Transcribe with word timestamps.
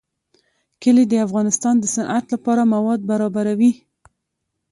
کلي 0.81 1.03
د 1.07 1.13
افغانستان 1.25 1.75
د 1.79 1.85
صنعت 1.95 2.25
لپاره 2.33 2.61
مواد 2.73 2.99
برابروي. 3.11 3.71